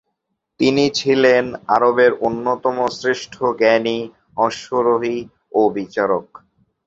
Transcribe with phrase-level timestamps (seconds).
[0.59, 1.43] তিনি ছিলেন
[1.75, 3.97] আরবের অন্যতম শ্রেষ্ঠ জ্ঞানী,
[4.37, 5.17] অশ্বারোহী
[5.53, 6.27] ও বিচারক।